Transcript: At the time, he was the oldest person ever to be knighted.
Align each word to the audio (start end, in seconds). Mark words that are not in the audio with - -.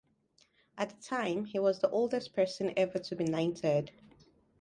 At 0.79 0.89
the 0.89 0.95
time, 0.95 1.45
he 1.45 1.59
was 1.59 1.77
the 1.77 1.89
oldest 1.91 2.33
person 2.33 2.73
ever 2.75 2.97
to 2.97 3.15
be 3.15 3.23
knighted. 3.25 3.91